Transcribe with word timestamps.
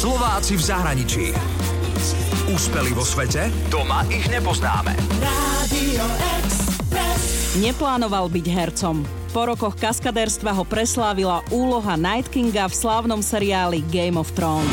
Slováci 0.00 0.56
v 0.56 0.64
zahraničí. 0.64 1.24
Úspeli 2.48 2.96
vo 2.96 3.04
svete? 3.04 3.52
Doma 3.68 4.00
ich 4.08 4.24
nepoznáme. 4.32 4.96
Radio 5.20 6.08
Neplánoval 7.60 8.32
byť 8.32 8.46
hercom. 8.48 9.04
Po 9.36 9.44
rokoch 9.44 9.76
kaskadérstva 9.76 10.56
ho 10.56 10.64
preslávila 10.64 11.44
úloha 11.52 12.00
Night 12.00 12.32
Kinga 12.32 12.72
v 12.72 12.80
slávnom 12.80 13.20
seriáli 13.20 13.84
Game 13.92 14.16
of 14.16 14.32
Thrones 14.32 14.72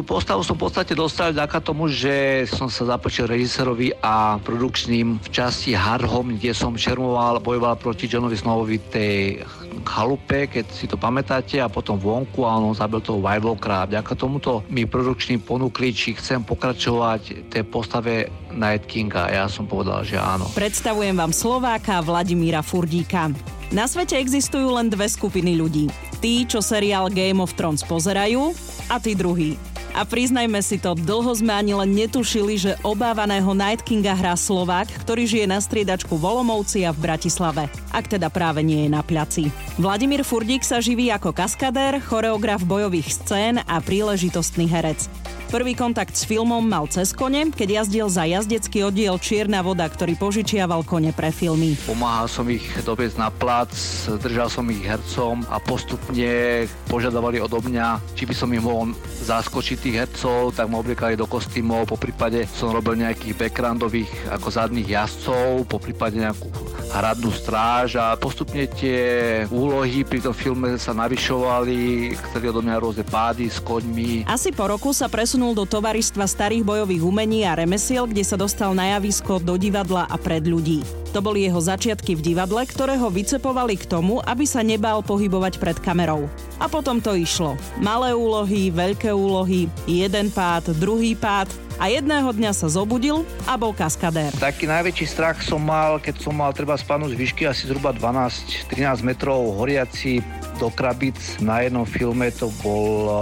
tú 0.00 0.06
postavu 0.06 0.40
som 0.40 0.56
v 0.56 0.64
podstate 0.64 0.96
dostal 0.96 1.28
vďaka 1.28 1.60
tomu, 1.60 1.84
že 1.92 2.48
som 2.48 2.72
sa 2.72 2.96
započil 2.96 3.28
režisérovi 3.28 3.92
a 4.00 4.40
produkčným 4.40 5.20
v 5.20 5.28
časti 5.28 5.76
Hard 5.76 6.08
Home, 6.08 6.40
kde 6.40 6.56
som 6.56 6.72
šermoval, 6.72 7.36
bojoval 7.44 7.76
proti 7.76 8.08
Johnovi 8.08 8.32
Snowovi 8.32 8.80
tej 8.80 9.44
chalupe, 9.86 10.50
keď 10.50 10.64
si 10.70 10.86
to 10.90 10.98
pamätáte, 10.98 11.62
a 11.62 11.70
potom 11.70 11.96
vonku 11.96 12.44
a 12.44 12.58
on 12.58 12.74
zabil 12.74 13.00
toho 13.00 13.22
White 13.22 13.44
Walkera. 13.44 13.88
Vďaka 13.88 14.12
tomuto 14.18 14.66
mi 14.68 14.84
produkčným 14.84 15.40
ponúkli, 15.42 15.94
či 15.94 16.14
chcem 16.14 16.42
pokračovať 16.44 17.50
tej 17.50 17.62
postave 17.66 18.28
Night 18.52 18.86
Kinga. 18.90 19.30
Ja 19.30 19.46
som 19.46 19.64
povedal, 19.70 20.02
že 20.02 20.18
áno. 20.18 20.50
Predstavujem 20.52 21.14
vám 21.14 21.30
Slováka 21.30 22.02
Vladimíra 22.02 22.60
Furdíka. 22.60 23.30
Na 23.70 23.86
svete 23.86 24.18
existujú 24.18 24.66
len 24.74 24.90
dve 24.90 25.06
skupiny 25.06 25.54
ľudí. 25.54 25.86
Tí, 26.18 26.42
čo 26.42 26.58
seriál 26.58 27.06
Game 27.06 27.38
of 27.38 27.54
Thrones 27.54 27.86
pozerajú 27.86 28.50
a 28.90 28.98
tí 28.98 29.14
druhí, 29.14 29.54
a 29.94 30.06
priznajme 30.06 30.60
si 30.62 30.78
to, 30.78 30.94
dlho 30.94 31.32
sme 31.34 31.50
ani 31.50 31.72
len 31.74 31.90
netušili, 31.94 32.54
že 32.60 32.78
obávaného 32.86 33.50
Night 33.56 33.82
Kinga 33.82 34.14
hrá 34.14 34.38
Slovák, 34.38 34.90
ktorý 35.02 35.26
žije 35.26 35.46
na 35.50 35.58
striedačku 35.58 36.14
Volomovci 36.14 36.86
a 36.86 36.94
v 36.94 37.10
Bratislave. 37.10 37.66
Ak 37.90 38.06
teda 38.06 38.30
práve 38.30 38.62
nie 38.62 38.86
je 38.86 38.90
na 38.90 39.02
pľaci. 39.02 39.48
Vladimír 39.80 40.22
Furdík 40.22 40.62
sa 40.62 40.78
živí 40.78 41.08
ako 41.10 41.34
kaskadér, 41.34 41.98
choreograf 42.04 42.62
bojových 42.62 43.08
scén 43.10 43.62
a 43.64 43.80
príležitostný 43.80 44.68
herec. 44.68 45.08
Prvý 45.50 45.74
kontakt 45.74 46.14
s 46.14 46.22
filmom 46.22 46.62
mal 46.62 46.86
cez 46.86 47.10
kone, 47.10 47.50
keď 47.50 47.82
jazdil 47.82 48.06
za 48.06 48.22
jazdecký 48.22 48.86
oddiel 48.86 49.18
Čierna 49.18 49.66
voda, 49.66 49.82
ktorý 49.90 50.14
požičiaval 50.14 50.86
kone 50.86 51.10
pre 51.10 51.34
filmy. 51.34 51.74
Pomáhal 51.90 52.30
som 52.30 52.46
ich 52.46 52.62
dobiec 52.86 53.18
na 53.18 53.34
plac, 53.34 53.74
držal 54.22 54.46
som 54.46 54.62
ich 54.70 54.86
hercom 54.86 55.42
a 55.50 55.58
postupne 55.58 56.70
požadovali 56.86 57.42
odo 57.42 57.58
mňa, 57.66 57.98
či 58.14 58.30
by 58.30 58.34
som 58.38 58.54
im 58.54 58.62
mohol 58.62 58.94
zaskočiť 59.26 59.76
tých 59.82 59.98
hercov, 60.06 60.54
tak 60.54 60.70
ma 60.70 60.78
obliekali 60.78 61.18
do 61.18 61.26
kostýmov, 61.26 61.90
po 61.90 61.98
prípade 61.98 62.46
som 62.54 62.70
robil 62.70 63.02
nejakých 63.02 63.34
backgroundových 63.34 64.30
ako 64.30 64.54
zadných 64.54 64.86
jazdcov, 64.86 65.66
po 65.66 65.82
prípade 65.82 66.14
nejakú 66.14 66.46
hradnú 66.90 67.30
stráž 67.30 67.96
a 67.96 68.18
postupne 68.18 68.66
tie 68.66 69.00
úlohy 69.48 70.02
pri 70.02 70.20
tom 70.20 70.34
filme 70.34 70.74
sa 70.76 70.90
navyšovali, 70.90 72.12
chceli 72.14 72.44
odo 72.50 72.60
mňa 72.60 72.76
rôzne 72.82 73.04
pády 73.06 73.46
s 73.46 73.62
koňmi. 73.62 74.26
Asi 74.26 74.50
po 74.50 74.66
roku 74.66 74.90
sa 74.90 75.06
presunul 75.06 75.54
do 75.54 75.64
tovaristva 75.64 76.26
starých 76.26 76.66
bojových 76.66 77.02
umení 77.06 77.46
a 77.46 77.54
remesiel, 77.54 78.10
kde 78.10 78.26
sa 78.26 78.34
dostal 78.34 78.74
na 78.74 78.98
javisko 78.98 79.38
do 79.38 79.54
divadla 79.54 80.10
a 80.10 80.16
pred 80.18 80.42
ľudí. 80.44 80.82
To 81.10 81.18
boli 81.18 81.42
jeho 81.42 81.58
začiatky 81.58 82.14
v 82.14 82.22
divadle, 82.22 82.62
ktoré 82.62 82.94
ho 82.94 83.10
vycepovali 83.10 83.74
k 83.74 83.88
tomu, 83.90 84.22
aby 84.22 84.46
sa 84.46 84.62
nebal 84.62 85.02
pohybovať 85.02 85.58
pred 85.58 85.74
kamerou. 85.82 86.30
A 86.62 86.70
potom 86.70 87.02
to 87.02 87.18
išlo. 87.18 87.58
Malé 87.82 88.14
úlohy, 88.14 88.70
veľké 88.70 89.10
úlohy, 89.10 89.66
jeden 89.90 90.30
pád, 90.30 90.70
druhý 90.78 91.18
pád, 91.18 91.50
a 91.80 91.88
jedného 91.88 92.28
dňa 92.28 92.52
sa 92.52 92.68
zobudil 92.68 93.24
a 93.48 93.56
bol 93.56 93.72
kaskadér. 93.72 94.36
Taký 94.36 94.68
najväčší 94.68 95.06
strach 95.08 95.40
som 95.40 95.64
mal, 95.64 95.96
keď 95.96 96.20
som 96.20 96.36
mal 96.36 96.52
treba 96.52 96.76
spadnúť 96.76 97.16
z 97.16 97.18
výšky 97.18 97.42
asi 97.48 97.72
zhruba 97.72 97.96
12-13 97.96 99.00
metrov 99.00 99.56
horiaci 99.56 100.20
do 100.60 100.68
krabic. 100.68 101.16
Na 101.40 101.64
jednom 101.64 101.88
filme 101.88 102.28
to 102.36 102.52
bol 102.60 103.08
uh, 103.08 103.16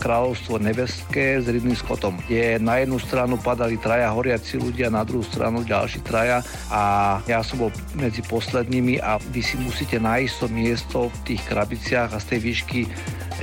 Kráľovstvo 0.00 0.56
nebeské 0.56 1.44
s 1.44 1.44
Ridley 1.44 1.76
Scottom, 1.76 2.16
kde 2.24 2.56
na 2.56 2.80
jednu 2.80 2.96
stranu 2.96 3.36
padali 3.36 3.76
traja 3.76 4.08
horiaci 4.08 4.56
ľudia, 4.56 4.88
na 4.88 5.04
druhú 5.04 5.20
stranu 5.20 5.60
ďalší 5.60 6.00
traja 6.00 6.40
a 6.72 7.20
ja 7.28 7.44
som 7.44 7.68
bol 7.68 7.70
medzi 8.00 8.24
poslednými 8.24 8.96
a 9.04 9.20
vy 9.28 9.44
si 9.44 9.60
musíte 9.60 10.00
nájsť 10.00 10.34
to 10.40 10.46
miesto 10.48 10.98
v 11.12 11.36
tých 11.36 11.42
krabiciach 11.44 12.16
a 12.16 12.18
z 12.18 12.26
tej 12.32 12.40
výšky 12.48 12.80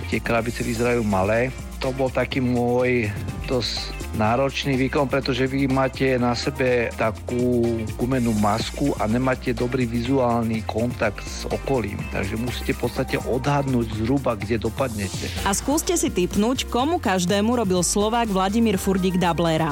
tie 0.09 0.17
krabice 0.17 0.65
vyzerajú 0.65 1.05
malé. 1.05 1.53
To 1.77 1.93
bol 1.93 2.09
taký 2.09 2.41
môj 2.41 3.13
dosť 3.47 3.95
náročný 4.19 4.75
výkon, 4.75 5.07
pretože 5.07 5.47
vy 5.47 5.71
máte 5.71 6.19
na 6.19 6.35
sebe 6.35 6.91
takú 6.99 7.63
gumenú 7.95 8.35
masku 8.35 8.91
a 8.99 9.07
nemáte 9.07 9.55
dobrý 9.55 9.87
vizuálny 9.87 10.67
kontakt 10.67 11.23
s 11.23 11.47
okolím. 11.47 11.97
Takže 12.11 12.35
musíte 12.35 12.75
v 12.75 12.83
podstate 12.83 13.15
odhadnúť 13.23 14.03
zhruba, 14.03 14.35
kde 14.35 14.59
dopadnete. 14.59 15.31
A 15.47 15.55
skúste 15.55 15.95
si 15.95 16.11
typnúť, 16.11 16.67
komu 16.67 16.99
každému 16.99 17.55
robil 17.55 17.79
Slovák 17.79 18.27
Vladimír 18.27 18.75
Furdík 18.75 19.15
Dablera. 19.15 19.71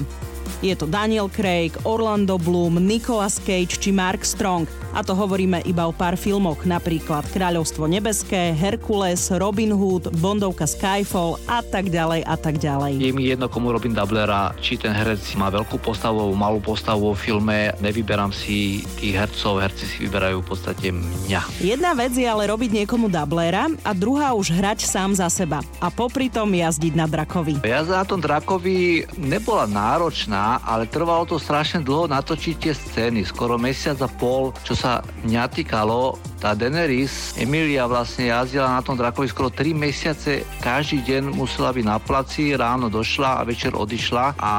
Je 0.64 0.76
to 0.76 0.88
Daniel 0.88 1.28
Craig, 1.28 1.76
Orlando 1.84 2.40
Bloom, 2.40 2.80
Nicolas 2.80 3.40
Cage 3.40 3.76
či 3.80 3.92
Mark 3.92 4.24
Strong. 4.24 4.68
A 4.96 5.04
to 5.04 5.12
hovoríme 5.12 5.60
iba 5.68 5.84
o 5.88 5.92
pár 5.92 6.16
filmoch, 6.16 6.64
napríklad 6.64 7.28
Kráľovstvo 7.36 7.84
nebeské, 7.84 8.56
Herkules, 8.56 9.28
Robin 9.36 9.76
Hood, 9.76 10.16
Bondovka 10.24 10.64
Skyfall 10.64 11.36
a 11.52 11.60
tak 11.60 11.92
ďalej 11.92 12.24
a 12.24 12.36
tak 12.40 12.64
ďalej. 12.64 13.04
Je 13.04 13.12
mi 13.12 13.28
jedno, 13.28 13.52
komu 13.52 13.76
robím 13.76 13.92
dublera, 13.92 14.56
či 14.64 14.80
ten 14.80 14.96
herec 14.96 15.20
má 15.36 15.52
veľkú 15.52 15.84
postavu, 15.84 16.32
malú 16.32 16.64
postavu 16.64 17.12
vo 17.12 17.16
filme. 17.18 17.76
Nevyberám 17.84 18.32
si 18.32 18.88
tých 18.96 19.20
hercov, 19.20 19.60
herci 19.60 19.84
si 19.84 20.08
vyberajú 20.08 20.40
v 20.40 20.48
podstate 20.48 20.96
mňa. 20.96 21.42
Jedna 21.60 21.92
vec 21.92 22.16
je 22.16 22.24
ale 22.24 22.48
robiť 22.48 22.84
niekomu 22.84 23.12
dublera 23.12 23.68
a 23.84 23.92
druhá 23.92 24.32
už 24.32 24.56
hrať 24.56 24.88
sám 24.88 25.12
za 25.12 25.28
seba. 25.28 25.60
A 25.84 25.92
popri 25.92 26.32
tom 26.32 26.56
jazdiť 26.56 26.94
na 26.96 27.04
drakovi. 27.04 27.60
Jazda 27.68 28.00
na 28.00 28.06
tom 28.08 28.24
drakovi 28.24 29.04
nebola 29.20 29.68
náročná, 29.68 30.45
ale 30.62 30.86
trvalo 30.86 31.26
to 31.26 31.42
strašne 31.42 31.82
dlho 31.82 32.06
natočiť 32.06 32.56
tie 32.62 32.74
scény, 32.78 33.26
skoro 33.26 33.58
mesiac 33.58 33.98
a 34.06 34.10
pol, 34.10 34.54
čo 34.62 34.78
sa 34.78 35.02
mňa 35.26 35.44
týkalo, 35.50 36.16
tá 36.38 36.54
Daenerys, 36.54 37.34
Emilia 37.42 37.90
vlastne 37.90 38.30
jazdila 38.30 38.70
na 38.70 38.82
tom 38.86 38.94
drakovi 38.94 39.26
skoro 39.26 39.50
3 39.50 39.74
mesiace, 39.74 40.46
každý 40.62 41.02
deň 41.02 41.34
musela 41.34 41.74
byť 41.74 41.86
na 41.86 41.98
placi, 41.98 42.54
ráno 42.54 42.94
došla 42.94 43.42
a 43.42 43.46
večer 43.48 43.74
odišla 43.74 44.38
a 44.38 44.54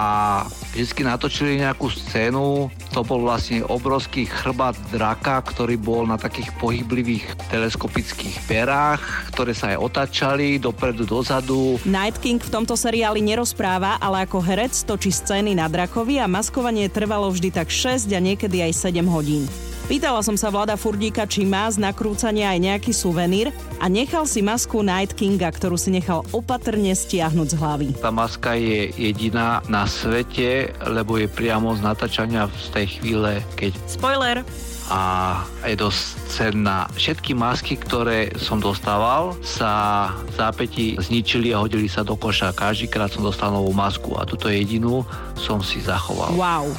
vždy 0.74 1.02
natočili 1.06 1.62
nejakú 1.62 1.86
scénu, 1.86 2.66
to 2.96 3.04
bol 3.04 3.20
vlastne 3.28 3.60
obrovský 3.60 4.24
chrbát 4.24 4.72
draka, 4.88 5.44
ktorý 5.44 5.76
bol 5.76 6.08
na 6.08 6.16
takých 6.16 6.48
pohyblivých 6.56 7.28
teleskopických 7.52 8.48
perách, 8.48 9.04
ktoré 9.36 9.52
sa 9.52 9.76
aj 9.76 9.84
otačali 9.84 10.56
dopredu, 10.56 11.04
dozadu. 11.04 11.76
Night 11.84 12.16
King 12.24 12.40
v 12.40 12.48
tomto 12.48 12.72
seriáli 12.72 13.20
nerozpráva, 13.20 14.00
ale 14.00 14.24
ako 14.24 14.40
herec 14.40 14.72
točí 14.88 15.12
scény 15.12 15.52
na 15.52 15.68
drakovi 15.68 16.16
a 16.16 16.24
maskovanie 16.24 16.88
trvalo 16.88 17.28
vždy 17.28 17.52
tak 17.52 17.68
6 17.68 18.08
a 18.16 18.20
niekedy 18.24 18.64
aj 18.64 18.72
7 18.88 19.04
hodín. 19.12 19.44
Pýtala 19.86 20.18
som 20.18 20.34
sa 20.34 20.50
Vlada 20.50 20.74
Furdíka, 20.74 21.30
či 21.30 21.46
má 21.46 21.70
z 21.70 21.78
nakrúcania 21.78 22.50
aj 22.50 22.58
nejaký 22.58 22.90
suvenír 22.90 23.54
a 23.78 23.86
nechal 23.86 24.26
si 24.26 24.42
masku 24.42 24.82
Night 24.82 25.14
Kinga, 25.14 25.46
ktorú 25.46 25.78
si 25.78 25.94
nechal 25.94 26.26
opatrne 26.34 26.90
stiahnuť 26.90 27.54
z 27.54 27.54
hlavy. 27.54 27.88
Tá 28.02 28.10
maska 28.10 28.58
je 28.58 28.90
jediná 28.98 29.62
na 29.70 29.86
svete, 29.86 30.74
lebo 30.90 31.22
je 31.22 31.30
priamo 31.30 31.70
z 31.78 31.86
natáčania 31.86 32.50
z 32.66 32.68
tej 32.74 32.86
chvíle, 32.98 33.38
keď... 33.54 33.78
Spoiler! 33.86 34.42
a 34.86 35.42
je 35.66 35.74
dosť 35.74 36.02
cenná. 36.30 36.86
Všetky 36.94 37.34
masky, 37.34 37.74
ktoré 37.74 38.30
som 38.38 38.62
dostával, 38.62 39.34
sa 39.42 40.14
v 40.30 40.32
zápäti 40.38 40.86
zničili 40.94 41.50
a 41.50 41.58
hodili 41.58 41.90
sa 41.90 42.06
do 42.06 42.14
koša. 42.14 42.54
Každýkrát 42.54 43.10
som 43.10 43.26
dostal 43.26 43.50
novú 43.50 43.74
masku 43.74 44.14
a 44.14 44.22
túto 44.22 44.46
jedinú 44.46 45.02
som 45.34 45.58
si 45.58 45.82
zachoval. 45.82 46.38
Wow, 46.38 46.70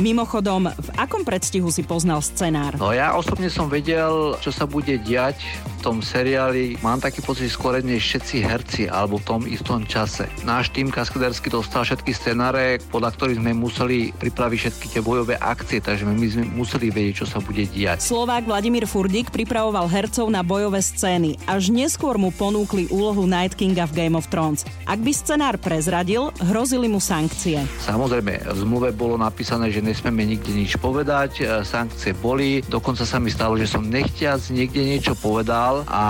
Mimochodom, 0.00 0.72
v 0.72 0.90
akom 0.96 1.28
predstihu 1.28 1.68
si 1.68 1.84
poznal 1.84 2.24
scenár? 2.24 2.80
No 2.80 2.92
ja 2.96 3.12
osobne 3.12 3.52
som 3.52 3.68
vedel, 3.68 4.36
čo 4.40 4.48
sa 4.48 4.64
bude 4.64 4.96
diať 4.96 5.40
v 5.80 5.80
tom 5.84 6.00
seriáli. 6.00 6.76
Mám 6.80 7.04
taký 7.04 7.20
pocit 7.20 7.52
skôr 7.52 7.80
než 7.80 8.00
všetci 8.04 8.36
herci 8.44 8.82
alebo 8.88 9.20
v 9.20 9.24
tom 9.28 9.40
istom 9.48 9.84
čase. 9.84 10.28
Náš 10.44 10.72
tým 10.72 10.92
kaskadersky 10.92 11.48
dostal 11.48 11.84
všetky 11.84 12.12
scenáre, 12.12 12.80
podľa 12.92 13.16
ktorých 13.16 13.40
sme 13.40 13.52
museli 13.56 14.12
pripraviť 14.12 14.58
všetky 14.60 14.86
tie 14.92 15.00
bojové 15.00 15.40
akcie, 15.40 15.80
takže 15.80 16.04
my 16.04 16.26
sme 16.28 16.44
museli 16.52 16.92
vedieť, 16.92 17.24
čo 17.24 17.26
sa 17.28 17.40
bude 17.40 17.64
diať. 17.64 18.04
Slovák 18.04 18.44
Vladimír 18.44 18.84
Furdik 18.84 19.32
pripravoval 19.32 19.88
hercov 19.88 20.28
na 20.28 20.44
bojové 20.44 20.84
scény. 20.84 21.40
Až 21.48 21.72
neskôr 21.72 22.20
mu 22.20 22.28
ponúkli 22.28 22.88
úlohu 22.92 23.24
Night 23.24 23.56
Kinga 23.56 23.88
v 23.88 24.04
Game 24.04 24.16
of 24.16 24.28
Thrones. 24.28 24.68
Ak 24.84 25.00
by 25.00 25.12
scenár 25.16 25.56
prezradil, 25.56 26.28
hrozili 26.44 26.88
mu 26.88 27.00
sankcie. 27.00 27.64
Samozrejme, 27.84 28.48
v 28.48 28.58
zmluve 28.60 28.92
bolo 28.92 29.16
napísané, 29.16 29.69
že 29.70 29.82
nesmieme 29.82 30.26
nikde 30.26 30.52
nič 30.52 30.76
povedať, 30.76 31.42
e, 31.42 31.64
sankcie 31.64 32.12
boli, 32.14 32.62
dokonca 32.66 33.06
sa 33.06 33.22
mi 33.22 33.30
stalo, 33.30 33.54
že 33.56 33.70
som 33.70 33.86
nechtiac 33.86 34.42
niekde 34.50 34.82
niečo 34.82 35.14
povedal 35.16 35.86
a 35.86 36.04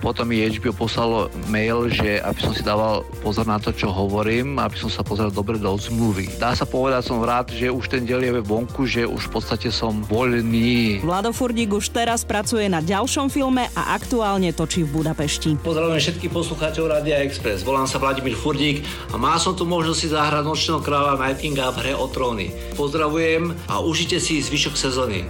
potom 0.00 0.30
mi 0.30 0.42
HBO 0.46 0.72
poslalo 0.74 1.28
mail, 1.50 1.90
že 1.90 2.22
aby 2.22 2.40
som 2.40 2.52
si 2.54 2.62
dával 2.62 3.04
pozor 3.20 3.44
na 3.44 3.58
to, 3.58 3.74
čo 3.74 3.90
hovorím, 3.90 4.58
aby 4.62 4.76
som 4.78 4.90
sa 4.90 5.02
pozrel 5.02 5.34
dobre 5.34 5.58
do 5.58 5.74
zmluvy. 5.74 6.30
Dá 6.38 6.54
sa 6.54 6.64
povedať, 6.64 7.10
som 7.10 7.20
rád, 7.20 7.50
že 7.52 7.68
už 7.70 7.90
ten 7.90 8.06
diel 8.06 8.22
je 8.22 8.40
vonku, 8.40 8.86
že 8.86 9.04
už 9.04 9.28
v 9.28 9.32
podstate 9.38 9.68
som 9.74 10.02
voľný. 10.06 11.02
Vlado 11.02 11.34
Furdík 11.34 11.74
už 11.74 11.90
teraz 11.90 12.22
pracuje 12.22 12.70
na 12.70 12.80
ďalšom 12.80 13.28
filme 13.28 13.66
a 13.74 13.82
aktuálne 13.96 14.54
točí 14.54 14.86
v 14.86 15.02
Budapešti. 15.02 15.60
Pozdravujem 15.60 16.00
všetkých 16.00 16.32
poslucháčov 16.32 16.90
Radia 16.90 17.20
Express. 17.24 17.66
Volám 17.66 17.90
sa 17.90 17.98
Vladimír 17.98 18.38
Furdík 18.38 18.86
a 19.10 19.18
má 19.18 19.36
som 19.40 19.56
tu 19.56 19.66
možnosť 19.66 19.98
si 19.98 20.08
zahrať 20.12 20.44
nočného 20.44 20.80
kráľa 20.84 21.16
Nightinga 21.18 21.72
v 21.74 21.76
hre 21.80 21.92
o 21.96 22.06
tróny. 22.06 22.52
Pozdravujem 22.84 23.48
a 23.64 23.80
užite 23.80 24.20
si 24.20 24.44
zvyšok 24.44 24.76
sezóny. 24.76 25.24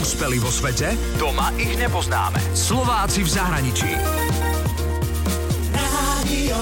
Úspeli 0.00 0.40
vo 0.40 0.48
svete? 0.48 0.96
Doma 1.20 1.52
ich 1.60 1.76
nepoznáme. 1.76 2.40
Slováci 2.56 3.20
v 3.20 3.28
zahraničí. 3.28 3.92
Radio 5.76 6.56